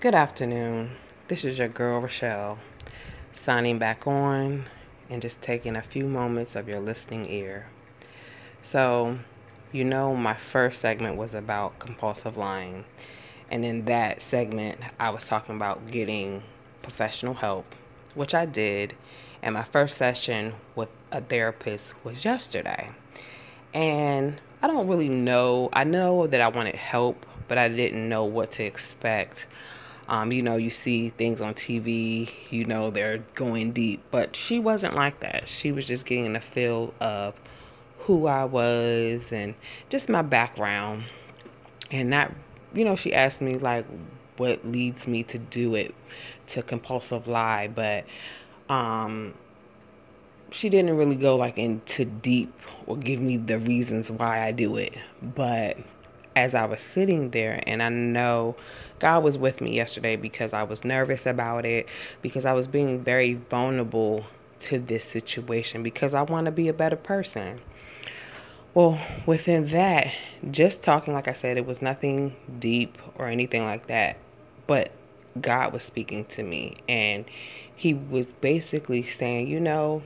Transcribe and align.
Good 0.00 0.14
afternoon. 0.14 0.92
This 1.28 1.44
is 1.44 1.58
your 1.58 1.68
girl 1.68 2.00
Rochelle 2.00 2.56
signing 3.34 3.78
back 3.78 4.06
on 4.06 4.64
and 5.10 5.20
just 5.20 5.42
taking 5.42 5.76
a 5.76 5.82
few 5.82 6.06
moments 6.06 6.56
of 6.56 6.68
your 6.68 6.80
listening 6.80 7.28
ear. 7.28 7.66
So, 8.62 9.18
you 9.72 9.84
know, 9.84 10.16
my 10.16 10.32
first 10.32 10.80
segment 10.80 11.18
was 11.18 11.34
about 11.34 11.78
compulsive 11.80 12.38
lying, 12.38 12.86
and 13.50 13.62
in 13.62 13.84
that 13.84 14.22
segment, 14.22 14.80
I 14.98 15.10
was 15.10 15.26
talking 15.26 15.56
about 15.56 15.90
getting 15.90 16.44
professional 16.80 17.34
help, 17.34 17.66
which 18.14 18.34
I 18.34 18.46
did, 18.46 18.94
and 19.42 19.52
my 19.52 19.64
first 19.64 19.98
session 19.98 20.54
with 20.76 20.88
a 21.12 21.20
therapist 21.20 21.92
was 22.04 22.24
yesterday. 22.24 22.88
And 23.74 24.40
I 24.62 24.66
don't 24.66 24.88
really 24.88 25.10
know, 25.10 25.68
I 25.74 25.84
know 25.84 26.26
that 26.26 26.40
I 26.40 26.48
wanted 26.48 26.76
help, 26.76 27.26
but 27.48 27.58
I 27.58 27.68
didn't 27.68 28.08
know 28.08 28.24
what 28.24 28.52
to 28.52 28.64
expect 28.64 29.46
um, 30.10 30.32
you 30.32 30.42
know, 30.42 30.56
you 30.56 30.70
see 30.70 31.10
things 31.10 31.40
on 31.40 31.54
TV, 31.54 32.28
you 32.50 32.64
know, 32.64 32.90
they're 32.90 33.18
going 33.36 33.70
deep, 33.70 34.02
but 34.10 34.34
she 34.34 34.58
wasn't 34.58 34.96
like 34.96 35.20
that. 35.20 35.48
She 35.48 35.70
was 35.70 35.86
just 35.86 36.04
getting 36.04 36.34
a 36.34 36.40
feel 36.40 36.92
of 37.00 37.34
who 38.00 38.26
I 38.26 38.44
was 38.44 39.30
and 39.30 39.54
just 39.88 40.08
my 40.08 40.22
background. 40.22 41.04
And 41.92 42.10
not, 42.10 42.32
you 42.74 42.84
know, 42.84 42.96
she 42.96 43.14
asked 43.14 43.40
me, 43.40 43.54
like, 43.54 43.86
what 44.36 44.64
leads 44.64 45.06
me 45.06 45.22
to 45.24 45.38
do 45.38 45.76
it, 45.76 45.94
to 46.48 46.62
compulsive 46.64 47.28
lie, 47.28 47.68
but, 47.68 48.04
um, 48.68 49.32
she 50.50 50.68
didn't 50.68 50.96
really 50.96 51.14
go 51.14 51.36
like 51.36 51.56
into 51.56 52.04
deep 52.04 52.52
or 52.86 52.96
give 52.96 53.20
me 53.20 53.36
the 53.36 53.60
reasons 53.60 54.10
why 54.10 54.44
I 54.44 54.50
do 54.50 54.76
it. 54.76 54.94
But 55.22 55.76
as 56.36 56.54
I 56.54 56.64
was 56.64 56.80
sitting 56.80 57.30
there, 57.30 57.62
and 57.66 57.82
I 57.82 57.88
know 57.88 58.56
God 58.98 59.24
was 59.24 59.36
with 59.36 59.60
me 59.60 59.74
yesterday 59.74 60.16
because 60.16 60.52
I 60.52 60.62
was 60.62 60.84
nervous 60.84 61.26
about 61.26 61.64
it, 61.64 61.88
because 62.22 62.46
I 62.46 62.52
was 62.52 62.66
being 62.66 63.02
very 63.02 63.34
vulnerable 63.34 64.24
to 64.60 64.78
this 64.78 65.04
situation, 65.04 65.82
because 65.82 66.14
I 66.14 66.22
want 66.22 66.44
to 66.46 66.50
be 66.52 66.68
a 66.68 66.72
better 66.72 66.96
person. 66.96 67.60
Well, 68.74 69.00
within 69.26 69.66
that, 69.68 70.12
just 70.50 70.82
talking, 70.82 71.12
like 71.14 71.26
I 71.26 71.32
said, 71.32 71.56
it 71.56 71.66
was 71.66 71.82
nothing 71.82 72.36
deep 72.58 72.96
or 73.16 73.26
anything 73.26 73.64
like 73.64 73.88
that, 73.88 74.16
but 74.66 74.92
God 75.40 75.72
was 75.72 75.82
speaking 75.82 76.24
to 76.26 76.42
me, 76.42 76.76
and 76.88 77.24
He 77.74 77.94
was 77.94 78.26
basically 78.26 79.02
saying, 79.02 79.48
you 79.48 79.58
know, 79.58 80.02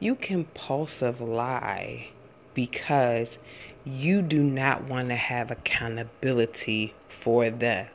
you 0.00 0.14
compulsive 0.14 1.20
lie 1.20 2.08
because 2.54 3.38
you 3.84 4.20
do 4.20 4.42
not 4.42 4.84
want 4.84 5.08
to 5.08 5.16
have 5.16 5.50
accountability 5.50 6.94
for 7.08 7.50
the 7.50 7.86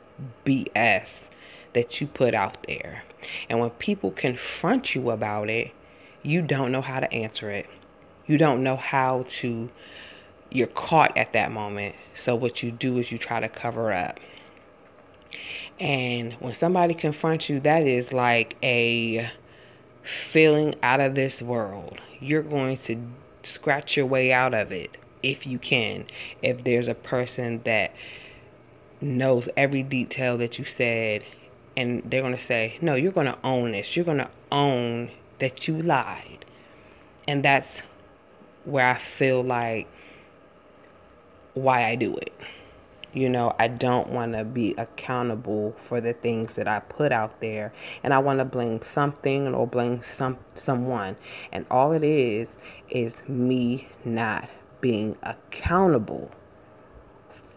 BS 0.44 1.24
that 1.74 2.00
you 2.00 2.06
put 2.06 2.34
out 2.34 2.62
there. 2.66 3.04
And 3.48 3.60
when 3.60 3.70
people 3.70 4.10
confront 4.10 4.94
you 4.94 5.10
about 5.10 5.50
it, 5.50 5.72
you 6.22 6.42
don't 6.42 6.72
know 6.72 6.80
how 6.80 7.00
to 7.00 7.12
answer 7.12 7.50
it. 7.50 7.68
You 8.26 8.38
don't 8.38 8.62
know 8.62 8.76
how 8.76 9.24
to, 9.28 9.70
you're 10.50 10.66
caught 10.66 11.16
at 11.16 11.32
that 11.34 11.52
moment. 11.52 11.94
So 12.14 12.34
what 12.34 12.62
you 12.62 12.72
do 12.72 12.98
is 12.98 13.12
you 13.12 13.18
try 13.18 13.40
to 13.40 13.48
cover 13.48 13.92
up. 13.92 14.18
And 15.78 16.32
when 16.34 16.54
somebody 16.54 16.94
confronts 16.94 17.48
you, 17.48 17.60
that 17.60 17.86
is 17.86 18.12
like 18.12 18.56
a 18.62 19.30
feeling 20.02 20.74
out 20.82 21.00
of 21.00 21.14
this 21.14 21.42
world. 21.42 21.98
You're 22.20 22.42
going 22.42 22.76
to 22.78 23.00
scratch 23.42 23.96
your 23.96 24.06
way 24.06 24.32
out 24.32 24.54
of 24.54 24.72
it 24.72 24.96
if 25.26 25.46
you 25.46 25.58
can. 25.58 26.06
If 26.40 26.62
there's 26.62 26.88
a 26.88 26.94
person 26.94 27.60
that 27.64 27.92
knows 29.00 29.48
every 29.56 29.82
detail 29.82 30.38
that 30.38 30.58
you 30.58 30.64
said 30.64 31.22
and 31.76 32.02
they're 32.06 32.22
going 32.22 32.36
to 32.36 32.42
say, 32.42 32.78
"No, 32.80 32.94
you're 32.94 33.12
going 33.12 33.26
to 33.26 33.38
own 33.44 33.72
this. 33.72 33.96
You're 33.96 34.04
going 34.04 34.18
to 34.18 34.30
own 34.50 35.10
that 35.40 35.68
you 35.68 35.78
lied." 35.78 36.44
And 37.28 37.44
that's 37.44 37.82
where 38.64 38.86
I 38.86 38.98
feel 38.98 39.42
like 39.42 39.88
why 41.54 41.84
I 41.86 41.96
do 41.96 42.16
it. 42.16 42.32
You 43.12 43.28
know, 43.28 43.54
I 43.58 43.68
don't 43.68 44.10
want 44.10 44.34
to 44.34 44.44
be 44.44 44.74
accountable 44.76 45.74
for 45.78 46.00
the 46.00 46.12
things 46.12 46.54
that 46.56 46.68
I 46.68 46.80
put 46.80 47.12
out 47.12 47.40
there, 47.40 47.72
and 48.02 48.14
I 48.14 48.18
want 48.18 48.38
to 48.38 48.44
blame 48.44 48.80
something 48.82 49.54
or 49.54 49.66
blame 49.66 50.02
some 50.02 50.38
someone. 50.54 51.16
And 51.52 51.66
all 51.70 51.92
it 51.92 52.04
is 52.04 52.56
is 52.90 53.26
me 53.28 53.88
not 54.04 54.48
being 54.86 55.16
accountable 55.24 56.30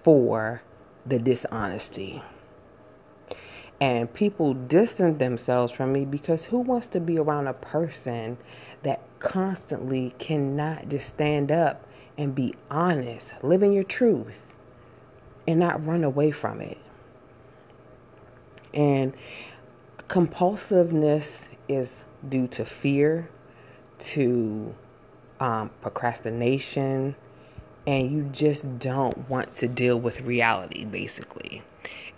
for 0.02 0.64
the 1.06 1.20
dishonesty. 1.20 2.24
And 3.80 4.12
people 4.12 4.56
distance 4.56 5.20
themselves 5.20 5.72
from 5.72 5.94
me 5.94 6.06
because 6.06 6.44
who 6.44 6.58
wants 6.58 6.88
to 6.88 7.00
be 7.00 7.20
around 7.20 7.46
a 7.46 7.54
person 7.54 8.36
that 8.82 9.02
constantly 9.20 10.16
cannot 10.18 10.90
just 10.90 11.08
stand 11.08 11.52
up 11.52 11.86
and 12.18 12.34
be 12.34 12.56
honest, 12.72 13.32
live 13.44 13.62
in 13.62 13.74
your 13.74 13.84
truth? 13.84 14.42
and 15.48 15.60
not 15.60 15.84
run 15.86 16.04
away 16.04 16.30
from 16.30 16.62
it. 16.62 16.78
And 18.74 19.14
compulsiveness 20.08 21.48
is 21.68 22.06
due 22.28 22.48
to 22.50 22.66
fear, 22.66 23.30
to 24.00 24.76
um, 25.40 25.70
procrastination, 25.82 27.16
and 27.88 28.12
you 28.12 28.24
just 28.32 28.80
don't 28.80 29.30
want 29.30 29.56
to 29.56 29.68
deal 29.68 30.00
with 30.00 30.22
reality, 30.22 30.86
basically. 30.86 31.64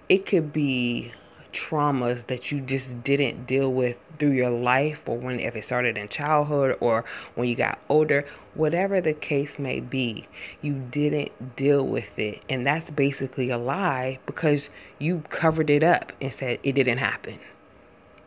It 0.09 0.25
could 0.25 0.51
be 0.51 1.11
traumas 1.53 2.25
that 2.27 2.51
you 2.51 2.61
just 2.61 3.03
didn't 3.03 3.45
deal 3.45 3.71
with 3.71 3.97
through 4.17 4.31
your 4.31 4.49
life 4.49 5.01
or 5.07 5.17
when 5.17 5.39
if 5.39 5.55
it 5.55 5.63
started 5.63 5.97
in 5.97 6.07
childhood 6.07 6.77
or 6.79 7.03
when 7.35 7.47
you 7.47 7.55
got 7.55 7.77
older 7.89 8.25
whatever 8.53 9.01
the 9.01 9.13
case 9.13 9.59
may 9.59 9.79
be 9.79 10.25
you 10.61 10.73
didn't 10.91 11.55
deal 11.55 11.85
with 11.85 12.17
it 12.17 12.41
and 12.49 12.65
that's 12.65 12.89
basically 12.91 13.49
a 13.49 13.57
lie 13.57 14.17
because 14.25 14.69
you 14.99 15.21
covered 15.29 15.69
it 15.69 15.83
up 15.83 16.11
and 16.21 16.33
said 16.33 16.59
it 16.63 16.73
didn't 16.73 16.99
happen 16.99 17.37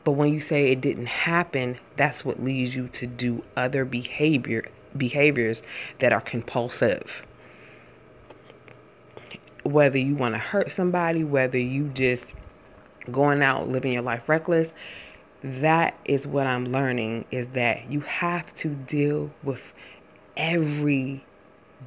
but 0.05 0.13
when 0.13 0.33
you 0.33 0.41
say 0.41 0.67
it 0.67 0.81
didn't 0.81 1.07
happen 1.07 1.79
that's 1.97 2.25
what 2.25 2.43
leads 2.43 2.75
you 2.75 2.89
to 2.89 3.07
do 3.07 3.43
other 3.57 3.85
behavior 3.85 4.65
behaviors 4.97 5.63
that 5.99 6.13
are 6.13 6.21
compulsive. 6.21 7.25
Whether 9.65 9.99
you 9.99 10.15
want 10.15 10.35
to 10.35 10.39
hurt 10.39 10.71
somebody 10.71 11.25
whether 11.25 11.59
you 11.59 11.89
just 11.89 12.35
going 13.11 13.43
out 13.43 13.69
living 13.69 13.93
your 13.93 14.03
life 14.03 14.29
reckless 14.29 14.73
that 15.43 15.99
is 16.07 16.27
what 16.27 16.47
i'm 16.47 16.65
learning 16.67 17.25
is 17.31 17.47
that 17.49 17.91
you 17.91 18.01
have 18.01 18.53
to 18.55 18.69
deal 18.69 19.31
with 19.43 19.61
every 20.37 21.23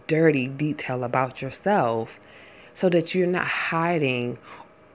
dirty 0.06 0.47
detail 0.47 1.03
about 1.03 1.41
yourself 1.41 2.19
so 2.75 2.88
that 2.90 3.16
you're 3.16 3.25
not 3.28 3.47
hiding 3.47 4.38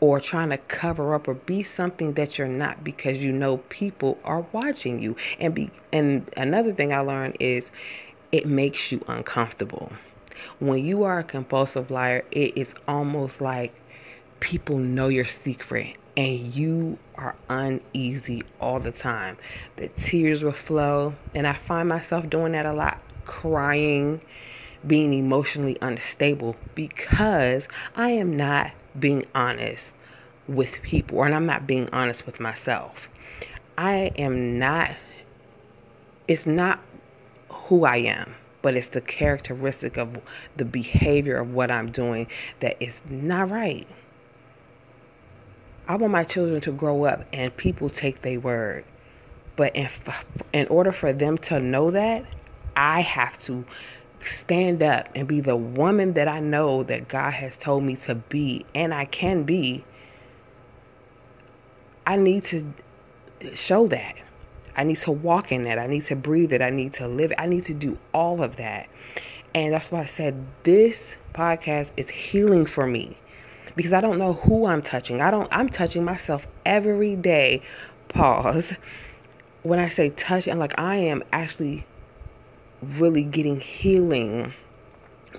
or 0.02 0.18
trying 0.18 0.50
to 0.50 0.58
cover 0.58 1.14
up 1.14 1.28
or 1.28 1.34
be 1.34 1.62
something 1.62 2.14
that 2.14 2.36
you're 2.36 2.48
not 2.48 2.82
because 2.82 3.18
you 3.18 3.30
know 3.30 3.58
people 3.68 4.18
are 4.24 4.44
watching 4.50 5.00
you 5.00 5.14
and 5.38 5.54
be 5.54 5.70
and 5.92 6.28
another 6.36 6.72
thing 6.74 6.92
i 6.92 6.98
learned 6.98 7.36
is 7.38 7.70
it 8.32 8.44
makes 8.44 8.90
you 8.90 9.00
uncomfortable 9.06 9.92
when 10.58 10.84
you 10.84 11.04
are 11.04 11.20
a 11.20 11.24
compulsive 11.24 11.88
liar 11.88 12.24
it 12.32 12.58
is 12.58 12.74
almost 12.88 13.40
like 13.40 13.72
people 14.40 14.76
know 14.76 15.06
your 15.06 15.24
secret 15.24 15.96
and 16.16 16.52
you 16.52 16.98
are 17.14 17.34
uneasy 17.48 18.42
all 18.60 18.78
the 18.78 18.92
time. 18.92 19.36
The 19.76 19.88
tears 19.88 20.44
will 20.44 20.52
flow, 20.52 21.14
and 21.34 21.46
I 21.46 21.54
find 21.54 21.88
myself 21.88 22.28
doing 22.28 22.52
that 22.52 22.66
a 22.66 22.72
lot, 22.74 23.00
crying, 23.24 24.20
being 24.86 25.14
emotionally 25.14 25.78
unstable 25.80 26.56
because 26.74 27.66
I 27.96 28.10
am 28.10 28.36
not 28.36 28.72
being 28.98 29.24
honest 29.34 29.92
with 30.48 30.82
people, 30.82 31.22
and 31.22 31.34
I'm 31.34 31.46
not 31.46 31.66
being 31.66 31.88
honest 31.92 32.26
with 32.26 32.40
myself. 32.40 33.08
I 33.78 34.12
am 34.16 34.58
not, 34.58 34.90
it's 36.28 36.46
not 36.46 36.80
who 37.48 37.84
I 37.84 37.96
am, 37.96 38.34
but 38.60 38.76
it's 38.76 38.88
the 38.88 39.00
characteristic 39.00 39.96
of 39.96 40.18
the 40.56 40.64
behavior 40.64 41.38
of 41.38 41.52
what 41.52 41.70
I'm 41.70 41.90
doing 41.90 42.26
that 42.60 42.76
is 42.82 43.00
not 43.08 43.50
right. 43.50 43.86
I 45.88 45.96
want 45.96 46.12
my 46.12 46.24
children 46.24 46.60
to 46.62 46.72
grow 46.72 47.04
up 47.04 47.26
and 47.32 47.54
people 47.56 47.90
take 47.90 48.22
their 48.22 48.38
word. 48.38 48.84
But 49.56 49.74
in, 49.76 49.88
in 50.52 50.66
order 50.68 50.92
for 50.92 51.12
them 51.12 51.38
to 51.38 51.60
know 51.60 51.90
that, 51.90 52.24
I 52.76 53.00
have 53.00 53.38
to 53.40 53.64
stand 54.26 54.82
up 54.82 55.08
and 55.14 55.26
be 55.26 55.40
the 55.40 55.56
woman 55.56 56.14
that 56.14 56.28
I 56.28 56.40
know 56.40 56.82
that 56.84 57.08
God 57.08 57.32
has 57.32 57.56
told 57.56 57.82
me 57.82 57.96
to 57.96 58.14
be 58.14 58.64
and 58.74 58.92
I 58.92 59.04
can 59.04 59.44
be. 59.44 59.84
I 62.06 62.16
need 62.16 62.44
to 62.44 62.72
show 63.54 63.86
that. 63.88 64.14
I 64.76 64.84
need 64.84 64.98
to 64.98 65.12
walk 65.12 65.52
in 65.52 65.64
that. 65.64 65.78
I 65.78 65.86
need 65.86 66.04
to 66.06 66.16
breathe 66.16 66.52
it. 66.52 66.62
I 66.62 66.70
need 66.70 66.94
to 66.94 67.06
live 67.06 67.32
it. 67.32 67.38
I 67.38 67.46
need 67.46 67.64
to 67.64 67.74
do 67.74 67.98
all 68.14 68.42
of 68.42 68.56
that. 68.56 68.88
And 69.54 69.72
that's 69.72 69.90
why 69.90 70.00
I 70.00 70.06
said 70.06 70.46
this 70.64 71.14
podcast 71.34 71.90
is 71.96 72.08
healing 72.08 72.66
for 72.66 72.86
me 72.86 73.16
because 73.76 73.92
I 73.92 74.00
don't 74.00 74.18
know 74.18 74.34
who 74.34 74.66
I'm 74.66 74.82
touching. 74.82 75.20
I 75.20 75.30
don't 75.30 75.48
I'm 75.52 75.68
touching 75.68 76.04
myself 76.04 76.46
every 76.64 77.16
day. 77.16 77.62
Pause. 78.08 78.74
When 79.62 79.78
I 79.78 79.88
say 79.88 80.10
touch, 80.10 80.48
I'm 80.48 80.58
like 80.58 80.78
I 80.78 80.96
am 80.96 81.22
actually 81.32 81.86
really 82.82 83.22
getting 83.22 83.60
healing. 83.60 84.52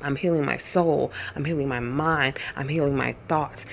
I'm 0.02 0.16
healing 0.16 0.46
my 0.46 0.58
soul. 0.58 1.12
I'm 1.36 1.46
healing 1.46 1.68
my 1.68 1.80
mind. 1.80 2.40
I'm 2.56 2.68
healing 2.68 2.96
my 2.96 3.16
thoughts. 3.28 3.66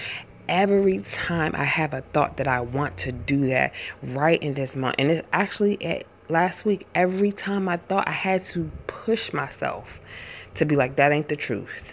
Every 0.49 0.99
time 0.99 1.55
I 1.55 1.65
have 1.65 1.95
a 1.95 2.03
thought 2.13 2.37
that 2.39 2.49
I 2.49 2.61
want 2.61 2.99
to 2.99 3.13
do 3.13 3.49
that 3.49 3.73
right 4.03 4.43
in 4.43 4.55
this 4.55 4.75
month, 4.75 4.97
and 4.99 5.11
it's 5.11 5.29
actually 5.33 5.83
at 5.85 6.07
last 6.29 6.65
week, 6.65 6.87
every 6.95 7.33
time 7.33 7.69
I 7.69 7.77
thought 7.77 8.09
I 8.09 8.13
had 8.13 8.43
to 8.45 8.71
push 8.87 9.33
myself 9.33 10.01
to 10.55 10.65
be 10.65 10.77
like, 10.77 10.97
that 10.97 11.13
ain't 11.13 11.29
the 11.29 11.37
truth. 11.37 11.93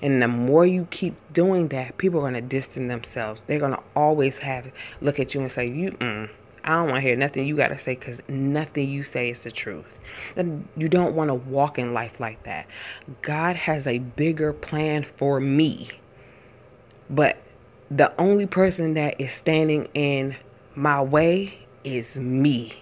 And 0.00 0.22
the 0.22 0.28
more 0.28 0.64
you 0.64 0.86
keep 0.90 1.14
doing 1.32 1.68
that, 1.68 1.98
people 1.98 2.20
are 2.20 2.22
going 2.22 2.34
to 2.34 2.40
distance 2.40 2.88
themselves. 2.88 3.42
They're 3.46 3.58
going 3.58 3.72
to 3.74 3.82
always 3.94 4.38
have 4.38 4.70
look 5.02 5.20
at 5.20 5.34
you 5.34 5.42
and 5.42 5.52
say, 5.52 5.66
"You, 5.66 5.90
mm, 5.92 6.30
I 6.64 6.70
don't 6.70 6.84
want 6.90 6.96
to 6.96 7.00
hear 7.02 7.16
nothing 7.16 7.46
you 7.46 7.56
got 7.56 7.68
to 7.68 7.78
say 7.78 7.94
because 7.94 8.20
nothing 8.28 8.88
you 8.88 9.02
say 9.02 9.30
is 9.30 9.44
the 9.44 9.50
truth." 9.50 9.98
And 10.36 10.66
you 10.76 10.88
don't 10.88 11.14
want 11.14 11.28
to 11.28 11.34
walk 11.34 11.78
in 11.78 11.94
life 11.94 12.20
like 12.20 12.42
that. 12.44 12.66
God 13.22 13.56
has 13.56 13.86
a 13.86 13.98
bigger 13.98 14.52
plan 14.52 15.04
for 15.04 15.40
me, 15.40 15.88
but 17.10 17.36
the 17.90 18.18
only 18.20 18.46
person 18.46 18.94
that 18.94 19.20
is 19.20 19.32
standing 19.32 19.88
in 19.94 20.36
my 20.74 21.00
way 21.02 21.58
is 21.84 22.16
me. 22.16 22.72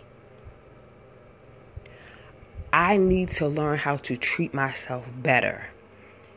I 2.72 2.96
need 2.96 3.28
to 3.30 3.48
learn 3.48 3.78
how 3.78 3.96
to 3.98 4.16
treat 4.16 4.54
myself 4.54 5.04
better. 5.22 5.66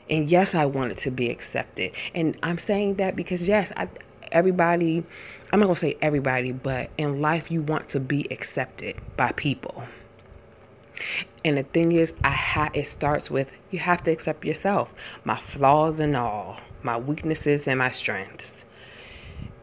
And 0.09 0.29
yes, 0.29 0.53
I 0.53 0.65
want 0.65 0.91
it 0.91 0.97
to 0.99 1.11
be 1.11 1.29
accepted. 1.29 1.91
And 2.13 2.37
I'm 2.43 2.57
saying 2.57 2.95
that 2.95 3.15
because 3.15 3.47
yes, 3.47 3.71
I 3.77 3.87
everybody 4.35 5.03
I'm 5.51 5.59
not 5.61 5.67
gonna 5.67 5.77
say 5.77 5.97
everybody, 6.01 6.51
but 6.51 6.89
in 6.97 7.21
life 7.21 7.49
you 7.49 7.61
want 7.61 7.87
to 7.89 7.99
be 7.99 8.27
accepted 8.31 8.95
by 9.15 9.31
people. 9.31 9.85
And 11.45 11.57
the 11.57 11.63
thing 11.63 11.93
is, 11.93 12.13
I 12.23 12.31
ha- 12.31 12.71
it 12.73 12.87
starts 12.87 13.31
with 13.31 13.51
you 13.71 13.79
have 13.79 14.03
to 14.03 14.11
accept 14.11 14.43
yourself, 14.43 14.93
my 15.23 15.37
flaws 15.37 15.99
and 15.99 16.15
all, 16.15 16.57
my 16.83 16.97
weaknesses 16.97 17.67
and 17.67 17.79
my 17.79 17.91
strengths. 17.91 18.65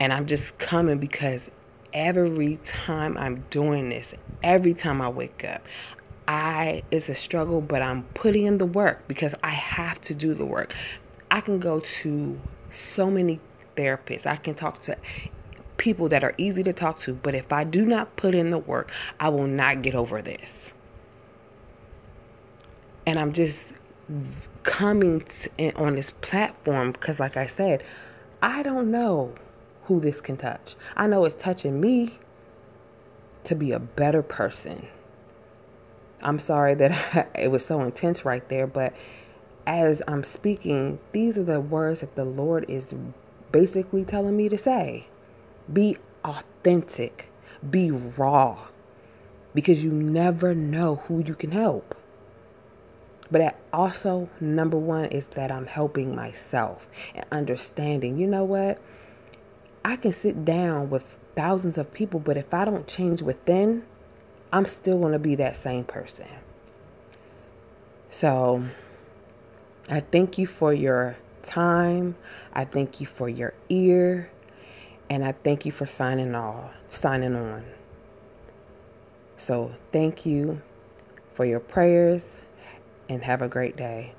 And 0.01 0.13
I'm 0.13 0.27
just 0.27 0.57
coming 0.59 0.99
because 0.99 1.51
every 1.93 2.57
time 2.65 3.19
I'm 3.19 3.45
doing 3.51 3.91
this, 3.91 4.15
every 4.43 4.75
time 4.75 5.03
I 5.03 5.11
wake 5.11 5.45
up, 5.45 5.63
I 6.29 6.85
it's 6.91 7.09
a 7.11 7.15
struggle, 7.15 7.61
but 7.61 7.83
I'm 7.83 8.05
putting 8.15 8.47
in 8.47 8.59
the 8.59 8.67
work 8.67 9.07
because 9.09 9.35
I 9.43 9.51
have 9.51 10.01
to 10.03 10.15
do 10.15 10.33
the 10.35 10.47
work. 10.47 10.75
I 11.31 11.41
can 11.43 11.59
go 11.59 11.81
to 11.81 12.41
so 12.71 13.11
many 13.11 13.41
therapists. 13.77 14.27
I 14.27 14.37
can 14.37 14.55
talk 14.55 14.81
to 14.83 14.97
people 15.77 16.09
that 16.11 16.25
are 16.25 16.35
easy 16.39 16.63
to 16.65 16.73
talk 16.73 17.01
to, 17.01 17.15
but 17.15 17.35
if 17.35 17.53
I 17.53 17.65
do 17.65 17.85
not 17.85 18.17
put 18.17 18.35
in 18.35 18.51
the 18.51 18.59
work, 18.59 18.91
I 19.21 19.29
will 19.31 19.47
not 19.47 19.83
get 19.83 19.95
over 19.95 20.23
this. 20.23 20.73
And 23.07 23.19
I'm 23.19 23.33
just 23.33 23.61
coming 24.63 25.25
on 25.77 25.97
this 25.97 26.11
platform 26.21 26.93
because 26.93 27.19
like 27.19 27.37
I 27.37 27.47
said, 27.47 27.83
I 28.43 28.63
don't 28.63 28.91
know 28.91 29.35
who 29.85 30.01
this 30.01 30.21
can 30.21 30.37
touch. 30.37 30.77
I 30.97 31.07
know 31.07 31.25
it's 31.25 31.35
touching 31.35 31.81
me 31.81 32.19
to 33.45 33.55
be 33.57 33.73
a 33.73 33.81
better 33.81 34.23
person 34.23 34.87
I'm 36.23 36.39
sorry 36.39 36.75
that 36.77 37.31
it 37.35 37.51
was 37.51 37.65
so 37.65 37.81
intense 37.83 38.25
right 38.25 38.47
there, 38.49 38.67
but 38.67 38.95
as 39.67 40.03
I'm 40.09 40.23
speaking, 40.25 40.99
these 41.13 41.37
are 41.39 41.45
the 41.45 41.61
words 41.61 42.01
that 42.01 42.15
the 42.15 42.25
Lord 42.25 42.65
is 42.69 42.95
basically 43.53 44.05
telling 44.05 44.37
me 44.37 44.49
to 44.49 44.59
say. 44.59 45.07
Be 45.73 45.97
authentic, 46.25 47.29
be 47.71 47.91
raw, 47.91 48.59
because 49.55 49.85
you 49.85 49.93
never 49.93 50.55
know 50.55 50.97
who 51.07 51.23
you 51.23 51.35
can 51.35 51.53
help. 51.53 51.95
But 53.31 53.57
also, 53.73 54.29
number 54.41 54.77
one 54.77 55.07
is 55.07 55.27
that 55.29 55.51
I'm 55.51 55.67
helping 55.67 56.15
myself 56.15 56.87
and 57.15 57.25
understanding, 57.33 58.19
you 58.19 58.27
know 58.27 58.45
what? 58.45 58.79
I 59.85 59.97
can 59.97 60.13
sit 60.13 60.45
down 60.45 60.91
with 60.91 61.05
thousands 61.35 61.79
of 61.79 61.93
people, 61.93 62.21
but 62.21 62.37
if 62.37 62.53
I 62.53 62.65
don't 62.65 62.87
change 62.87 63.23
within, 63.23 63.85
I'm 64.53 64.67
still 64.67 64.99
going 64.99 65.13
to 65.13 65.19
be 65.19 65.37
that 65.37 65.57
same 65.57 65.85
person. 65.85 66.27
So 68.11 68.63
I 69.89 70.01
thank 70.01 70.37
you 70.37 70.47
for 70.47 70.75
your 70.75 71.17
time. 71.43 72.17
I 72.53 72.65
thank 72.65 73.01
you 73.01 73.07
for 73.07 73.29
your 73.29 73.55
ear. 73.69 74.31
And 75.11 75.25
I 75.25 75.33
thank 75.33 75.67
you 75.67 75.73
for 75.73 75.85
signing 75.85 76.35
on, 76.35 76.71
signing 76.89 77.37
on. 77.37 77.65
So 79.37 79.73
thank 79.93 80.25
you 80.25 80.63
for 81.35 81.45
your 81.45 81.61
prayers 81.61 82.39
and 83.09 83.23
have 83.23 83.43
a 83.43 83.49
great 83.49 83.77
day. 83.77 84.15